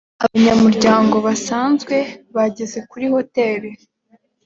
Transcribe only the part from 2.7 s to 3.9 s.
kuri hoteri